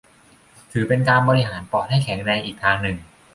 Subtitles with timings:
[0.71, 2.97] ถือเป็นการบริหารปอดให้แข็งแรงอีกทางหนึ่ง